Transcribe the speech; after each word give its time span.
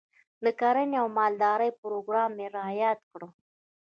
د 0.43 0.45
کرنې 0.59 0.97
او 1.01 1.07
مالدارۍ 1.17 1.71
پروګرام 1.81 2.31
رایاد 2.57 2.99
کړ. 3.11 3.21